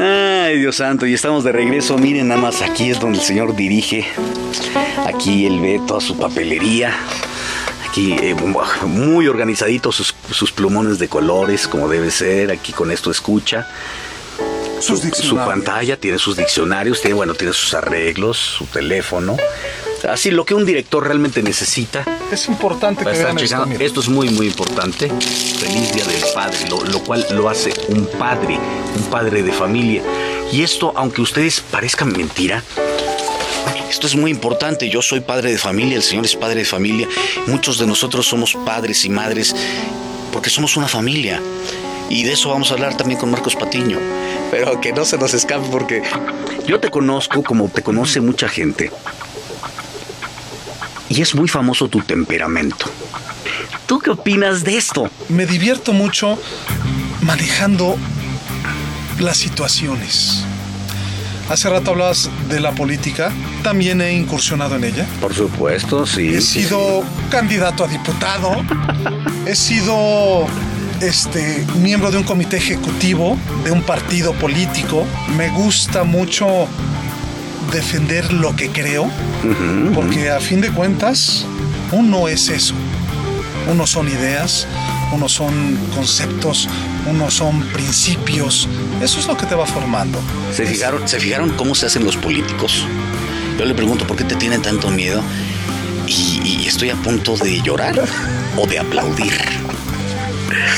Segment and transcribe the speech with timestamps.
[0.00, 1.98] Ay, Dios santo, y estamos de regreso.
[1.98, 4.06] Miren, nada más aquí es donde el Señor dirige.
[5.04, 6.94] Aquí él ve toda su papelería.
[7.88, 8.36] Aquí eh,
[8.86, 12.52] muy organizadito sus, sus, plumones de colores, como debe ser.
[12.52, 13.66] Aquí con esto escucha.
[14.80, 19.36] Su, su, pantalla tiene sus diccionarios, tiene, bueno, tiene sus arreglos, su teléfono.
[20.06, 22.04] Así lo que un director realmente necesita.
[22.30, 25.08] Es importante que vean esto, esto, es muy, muy importante.
[25.08, 28.58] Feliz Día del Padre, lo, lo, cual lo hace un padre,
[28.96, 30.02] un padre de familia.
[30.52, 32.62] Y esto, aunque ustedes parezcan mentira,
[33.90, 34.88] esto es muy importante.
[34.88, 37.08] Yo soy padre de familia, el Señor es padre de familia.
[37.46, 39.54] Muchos de nosotros somos padres y madres
[40.32, 41.42] porque somos una familia.
[42.08, 43.98] Y de eso vamos a hablar también con Marcos Patiño.
[44.50, 46.02] Pero que no se nos escape porque
[46.66, 48.90] yo te conozco como te conoce mucha gente.
[51.08, 52.86] Y es muy famoso tu temperamento.
[53.86, 55.10] ¿Tú qué opinas de esto?
[55.28, 56.38] Me divierto mucho
[57.22, 57.96] manejando
[59.18, 60.44] las situaciones.
[61.48, 65.06] Hace rato hablabas de la política, también he incursionado en ella.
[65.18, 66.34] Por supuesto, sí.
[66.34, 68.62] He sido candidato a diputado,
[69.46, 70.46] he sido
[71.00, 75.06] este, miembro de un comité ejecutivo de un partido político.
[75.38, 76.68] Me gusta mucho
[77.72, 79.10] defender lo que creo,
[79.94, 81.46] porque a fin de cuentas,
[81.92, 82.74] uno es eso.
[83.70, 84.66] Uno son ideas,
[85.12, 86.68] uno son conceptos,
[87.06, 88.68] uno son principios.
[89.02, 90.18] Eso es lo que te va formando.
[90.52, 92.86] ¿Se fijaron, ¿Se fijaron cómo se hacen los políticos?
[93.58, 95.22] Yo le pregunto, ¿por qué te tienen tanto miedo?
[96.06, 98.00] Y, estoy a punto de llorar
[98.56, 99.32] o de aplaudir.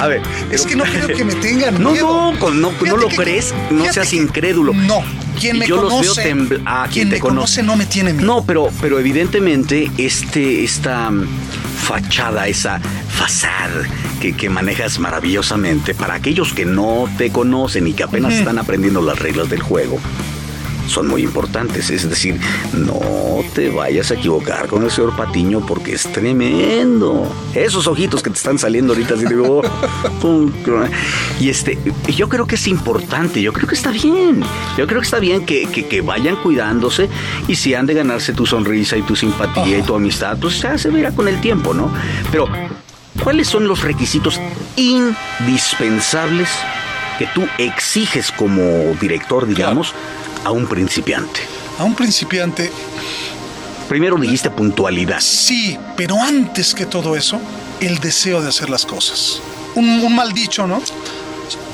[0.00, 2.32] A ver, es que no quiero que me tengan miedo.
[2.32, 4.72] No, no, no, lo crees, no seas incrédulo.
[4.74, 5.02] No,
[5.38, 8.26] quien me conoce, ah, quien me conoce no me tiene miedo.
[8.26, 11.10] No, pero, pero evidentemente este, esta
[11.84, 13.86] fachada, esa fachada
[14.20, 19.02] que, que, manejas maravillosamente, para aquellos que no te conocen y que apenas están aprendiendo
[19.02, 20.00] las reglas del juego,
[20.88, 21.90] son muy importantes.
[21.90, 22.38] Es decir,
[22.72, 23.00] no
[23.54, 27.30] te vayas a equivocar con el señor Patiño porque es tremendo.
[27.54, 29.62] Esos ojitos que te están saliendo ahorita, así digo,
[31.40, 31.78] y este,
[32.16, 34.42] yo creo que es importante, yo creo que está bien.
[34.76, 37.08] Yo creo que está bien que, que, vayan cuidándose
[37.48, 40.76] y si han de ganarse tu sonrisa y tu simpatía y tu amistad, pues ya
[40.76, 41.90] se verá con el tiempo, ¿no?
[42.30, 42.48] Pero,
[43.22, 44.40] ¿cuáles son los requisitos
[44.76, 46.48] indispensables
[47.18, 48.62] que tú exiges como
[49.00, 49.94] director, digamos?
[50.44, 51.40] A un principiante?
[51.78, 52.70] A un principiante.
[53.88, 55.20] Primero dijiste puntualidad.
[55.20, 57.40] Sí, pero antes que todo eso,
[57.80, 59.40] el deseo de hacer las cosas.
[59.74, 60.80] Un, mal dicho, ¿no?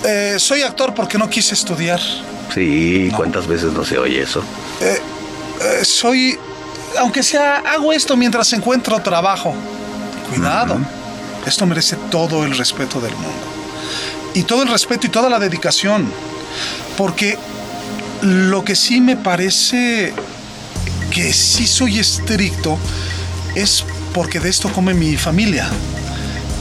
[0.05, 2.01] Eh, soy actor porque no quise estudiar.
[2.55, 4.43] Sí, ¿cuántas veces no se oye eso?
[4.81, 5.01] Eh,
[5.61, 6.39] eh, soy,
[6.99, 9.55] aunque sea, hago esto mientras encuentro trabajo.
[10.31, 10.79] Cuidado,
[11.47, 13.31] esto merece todo el respeto del mundo.
[14.35, 16.11] Y todo el respeto y toda la dedicación.
[16.97, 17.37] Porque
[18.23, 20.13] lo que sí me parece
[21.11, 22.79] que sí soy estricto
[23.55, 25.69] es porque de esto come mi familia.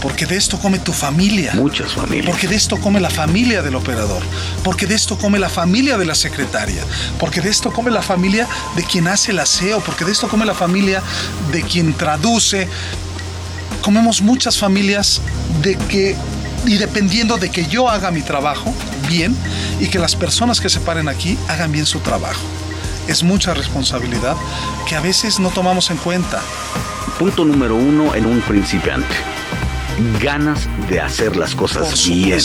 [0.01, 1.53] Porque de esto come tu familia.
[1.55, 2.25] Muchas familias.
[2.25, 4.23] Porque de esto come la familia del operador.
[4.63, 6.81] Porque de esto come la familia de la secretaria.
[7.19, 8.47] Porque de esto come la familia
[8.77, 9.81] de quien hace el aseo.
[9.81, 11.03] Porque de esto come la familia
[11.51, 12.69] de quien traduce.
[13.81, 15.21] Comemos muchas familias
[15.61, 16.15] de que,
[16.65, 18.73] y dependiendo de que yo haga mi trabajo
[19.07, 19.35] bien,
[19.79, 22.41] y que las personas que se paren aquí hagan bien su trabajo.
[23.07, 24.35] Es mucha responsabilidad
[24.87, 26.41] que a veces no tomamos en cuenta.
[27.17, 29.15] Punto número uno en un principiante.
[30.21, 32.39] Ganas de hacer las cosas bien.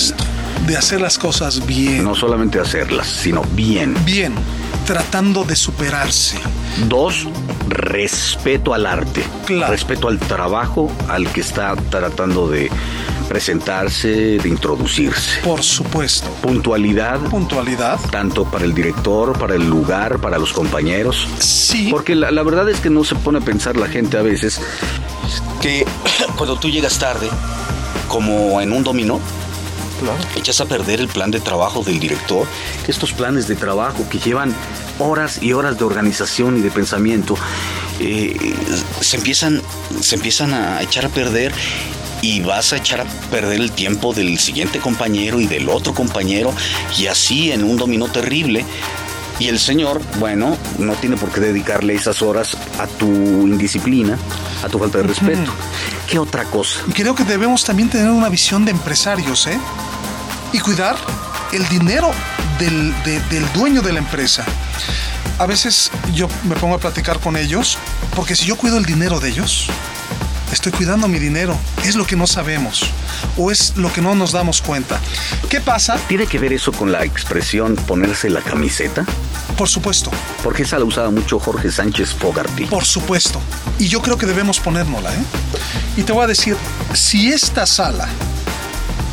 [0.67, 2.03] De hacer las cosas bien.
[2.03, 3.95] No solamente hacerlas, sino bien.
[4.05, 4.35] Bien,
[4.87, 6.39] tratando de superarse.
[6.89, 7.29] Dos,
[7.69, 9.23] respeto al arte.
[9.69, 12.71] Respeto al trabajo al que está tratando de
[13.29, 15.41] presentarse, de introducirse.
[15.43, 16.29] Por supuesto.
[16.43, 17.21] Puntualidad.
[17.31, 17.99] Puntualidad.
[18.11, 21.27] Tanto para el director, para el lugar, para los compañeros.
[21.39, 21.89] Sí.
[21.91, 24.61] Porque la, verdad es que no se pone a pensar la gente a veces
[25.61, 25.87] que
[26.37, 27.29] cuando tú llegas tarde,
[28.09, 29.21] como en un dominó,
[30.01, 30.19] Claro.
[30.35, 32.49] Echas a perder el plan de trabajo del director,
[32.85, 34.53] que estos planes de trabajo que llevan
[34.99, 37.37] horas y horas de organización y de pensamiento,
[38.01, 38.37] eh,
[39.01, 39.63] se, empiezan,
[40.01, 41.55] se empiezan a echar a perder
[42.25, 46.55] y vas a echar a perder el tiempo del siguiente compañero y del otro compañero
[46.99, 48.65] y así en un dominó terrible.
[49.39, 54.19] Y el Señor, bueno, no tiene por qué dedicarle esas horas a tu indisciplina,
[54.63, 55.53] a tu falta de respeto.
[56.09, 56.81] ¿Qué otra cosa?
[56.95, 59.59] Creo que debemos también tener una visión de empresarios, ¿eh?
[60.55, 60.97] Y cuidar
[61.53, 62.11] el dinero
[62.59, 64.47] del, del dueño de la empresa.
[65.39, 67.77] A veces yo me pongo a platicar con ellos,
[68.17, 69.69] porque si yo cuido el dinero de ellos,
[70.55, 71.59] Estoy cuidando mi dinero.
[71.85, 72.85] Es lo que no sabemos
[73.37, 75.01] o es lo que no nos damos cuenta.
[75.51, 75.97] ¿Qué pasa?
[76.07, 79.05] ¿Tiene que ver eso con la expresión ponerse la camiseta?
[79.59, 80.13] Por supuesto.
[80.45, 82.67] Porque esa la usaba mucho Jorge Sánchez Fogarty.
[82.67, 83.41] Por supuesto.
[83.81, 85.25] Y yo creo que debemos ponérnosla, ¿eh?
[85.97, 86.57] Y te voy a decir,
[86.95, 88.07] si esta sala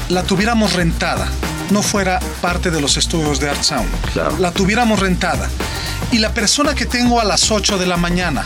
[0.10, 1.28] la tuviéramos rentada,
[1.72, 4.38] no fuera parte de los estudios de Art Sound, Claro.
[4.38, 5.50] la tuviéramos rentada,
[6.12, 8.44] y la persona que tengo a las 8 de la mañana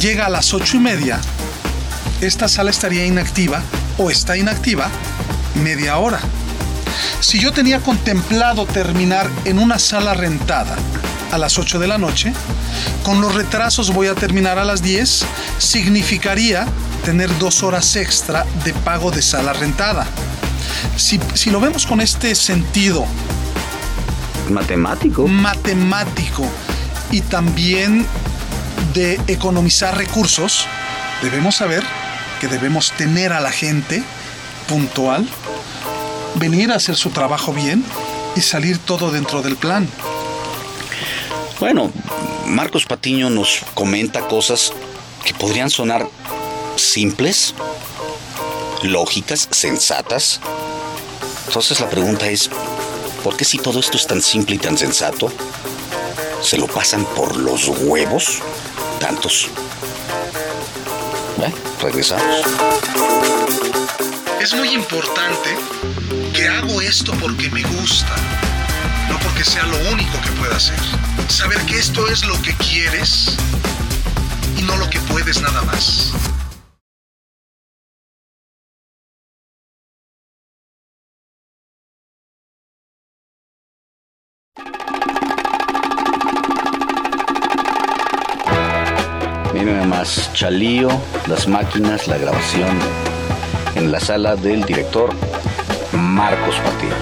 [0.00, 1.20] llega a las 8 y media,
[2.26, 3.62] esta sala estaría inactiva
[3.98, 4.88] o está inactiva
[5.62, 6.20] media hora.
[7.20, 10.76] Si yo tenía contemplado terminar en una sala rentada
[11.32, 12.32] a las 8 de la noche,
[13.02, 15.24] con los retrasos voy a terminar a las 10,
[15.58, 16.66] significaría
[17.04, 20.06] tener dos horas extra de pago de sala rentada.
[20.96, 23.06] Si, si lo vemos con este sentido
[24.50, 25.26] Matemático.
[25.26, 26.44] matemático
[27.10, 28.06] y también
[28.92, 30.66] de economizar recursos,
[31.22, 31.82] debemos saber
[32.44, 34.02] que debemos tener a la gente
[34.68, 35.26] puntual,
[36.34, 37.82] venir a hacer su trabajo bien
[38.36, 39.88] y salir todo dentro del plan.
[41.58, 41.90] Bueno,
[42.44, 44.74] Marcos Patiño nos comenta cosas
[45.24, 46.06] que podrían sonar
[46.76, 47.54] simples,
[48.82, 50.38] lógicas, sensatas.
[51.46, 52.50] Entonces la pregunta es,
[53.22, 55.32] ¿por qué si todo esto es tan simple y tan sensato,
[56.42, 58.40] se lo pasan por los huevos
[59.00, 59.48] tantos?
[61.38, 62.46] Bueno, regresamos.
[64.40, 65.54] Es muy importante
[66.32, 68.14] que hago esto porque me gusta,
[69.10, 70.78] no porque sea lo único que pueda hacer.
[71.28, 73.36] Saber que esto es lo que quieres
[74.56, 76.12] y no lo que puedes nada más.
[89.64, 90.88] Nada más, Chalío,
[91.26, 92.78] las máquinas, la grabación
[93.74, 95.10] en la sala del director
[95.92, 96.92] Marcos Patiño.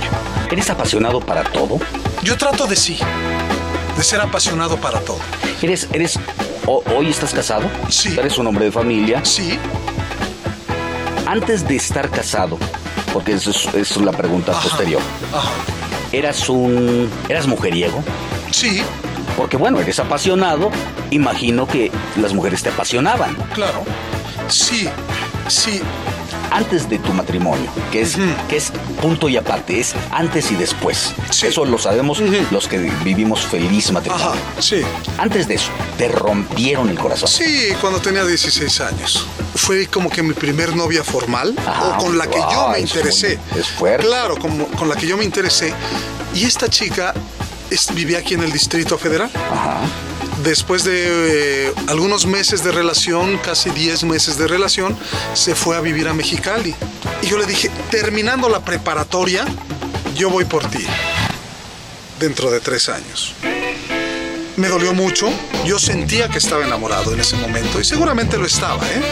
[0.51, 1.79] ¿Eres apasionado para todo?
[2.23, 2.99] Yo trato de sí,
[3.97, 5.19] de ser apasionado para todo.
[5.61, 6.19] ¿Eres, eres,
[6.67, 7.65] o- hoy estás casado?
[7.89, 8.15] Sí.
[8.19, 9.25] ¿Eres un hombre de familia?
[9.25, 9.59] Sí,
[11.27, 12.59] Antes de estar casado,
[13.13, 14.63] porque eso es, eso es la pregunta Ajá.
[14.69, 15.01] posterior,
[15.33, 15.49] ajá,
[16.13, 18.05] ¿eras un, eras mujeriego?
[18.51, 18.83] sí,
[19.37, 20.71] Porque bueno, eres apasionado,
[21.13, 23.85] imagino que las mujeres te apasionaban claro.
[24.49, 24.89] Sí,
[25.49, 25.81] sí,
[26.51, 28.17] antes de tu matrimonio, que es,
[28.49, 31.15] que es punto y aparte, es antes y después.
[31.31, 31.47] Sí.
[31.47, 32.19] Eso lo sabemos
[32.51, 34.27] los que vivimos feliz matrimonio.
[34.31, 34.83] ajá, sí.
[35.19, 37.29] Antes de eso, te rompieron el corazón.
[37.29, 39.27] Sí, cuando tenía 16 años.
[39.55, 42.79] Fue como que mi primer novia formal Ah, o con la que yo ah, me
[42.81, 43.39] es interesé.
[43.53, 44.07] muy- es fuerte.
[44.07, 45.73] Claro, como- con la que yo me interesé.
[46.35, 47.15] Y esta chica
[47.71, 49.31] es- vivía aquí en el Distrito Federal.
[49.51, 49.81] Ajá.
[50.45, 54.97] Después de eh, algunos meses de relación, casi 10 meses de relación,
[55.35, 56.75] se fue a vivir a Mexicali.
[57.23, 59.45] Y yo le dije, terminando la preparatoria,
[60.17, 60.85] yo voy por ti.
[62.19, 63.35] Dentro de tres años.
[64.57, 65.31] Me dolió mucho.
[65.65, 67.81] Yo sentía que estaba enamorado en ese momento.
[67.81, 69.03] Y seguramente lo estaba, ¿eh?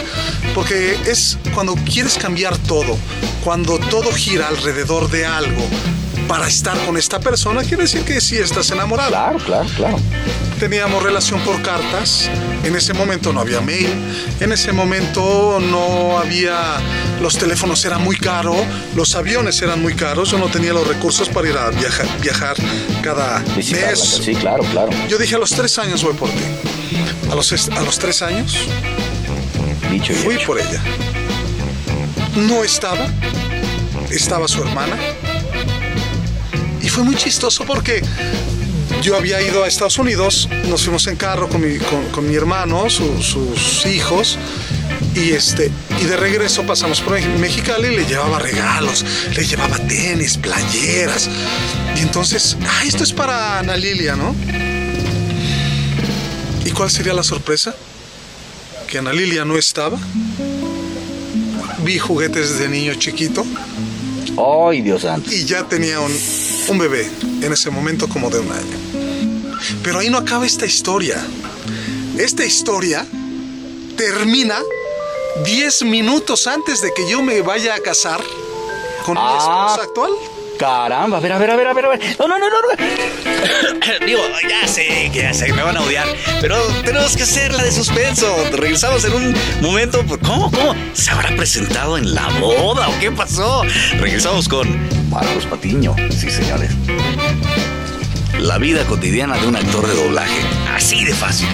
[0.52, 2.98] Porque es cuando quieres cambiar todo,
[3.44, 5.62] cuando todo gira alrededor de algo
[6.30, 9.10] para estar con esta persona, quiere decir que sí estás enamorado.
[9.10, 9.96] Claro, claro, claro.
[10.60, 12.30] Teníamos relación por cartas.
[12.62, 13.88] En ese momento no había mail.
[14.38, 16.76] En ese momento no había.
[17.20, 18.56] Los teléfonos eran muy caros.
[18.94, 20.30] Los aviones eran muy caros.
[20.30, 22.54] Yo no tenía los recursos para ir a viajar, viajar
[23.02, 23.98] cada mes.
[24.24, 24.90] sí, claro, claro.
[25.08, 26.44] Yo dije a los tres años voy por ti.
[27.28, 28.56] A los, a los tres años
[29.90, 30.46] Dicho fui hecho.
[30.46, 30.80] por ella.
[32.36, 33.08] No estaba.
[34.10, 34.96] Estaba su hermana.
[36.92, 38.02] Fue muy chistoso porque
[39.02, 41.78] yo había ido a Estados Unidos, nos fuimos en carro con mi,
[42.12, 44.36] con, mi hermano, su- sus hijos,
[45.14, 45.70] y, este,
[46.00, 49.04] y de regreso pasamos por Mexicali y le llevaba regalos,
[49.34, 51.28] le llevaba tenis, playeras.
[51.96, 54.34] Y entonces, ah, esto es para Ana Lilia, ¿no?
[56.64, 57.74] ¿Y cuál sería la sorpresa?
[58.88, 59.98] Que Ana Lilia no estaba.
[61.84, 63.44] Vi juguetes de niño chiquito
[64.38, 65.30] Ay, Dios santo.
[65.32, 66.12] y ya tenía un,
[66.68, 67.08] un bebé
[67.42, 68.76] en ese momento como de un año.
[69.82, 71.16] Pero ahí no acaba esta historia.
[72.18, 73.06] Esta historia
[73.96, 74.58] termina
[75.44, 78.20] 10 minutos antes de que yo me vaya a casar
[79.04, 79.36] con mi Ah.
[79.38, 80.10] esposa actual.
[80.60, 82.00] Caramba, a ver, a ver, a ver, a ver, a ver.
[82.18, 82.56] No, no, no, no.
[82.60, 84.06] no.
[84.06, 86.06] Digo, ya sé, ya sé, me van a odiar.
[86.42, 88.36] Pero tenemos que hacer la de suspenso.
[88.52, 90.04] Regresamos en un momento.
[90.22, 90.74] ¿Cómo, cómo?
[90.92, 93.62] ¿Se habrá presentado en la boda o qué pasó?
[94.00, 94.68] Regresamos con
[95.08, 95.96] Marcos Patiño.
[96.10, 96.70] Sí, señores.
[98.38, 100.42] La vida cotidiana de un actor de doblaje.
[100.74, 101.48] Así de fácil.